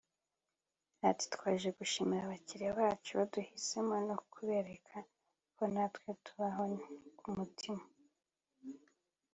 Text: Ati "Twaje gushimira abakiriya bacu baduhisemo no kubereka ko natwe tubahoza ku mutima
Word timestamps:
Ati 1.09 1.25
"Twaje 1.33 1.69
gushimira 1.77 2.21
abakiriya 2.25 2.77
bacu 2.79 3.11
baduhisemo 3.19 3.95
no 4.07 4.15
kubereka 4.31 4.95
ko 5.55 5.63
natwe 5.73 6.09
tubahoza 6.25 6.87
ku 7.19 7.27
mutima 7.37 7.85